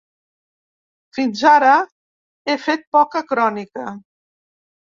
Fins 1.17 1.43
ara, 1.51 1.75
he 2.53 2.57
fet 2.65 2.89
poca 2.99 3.23
crònica. 3.33 3.87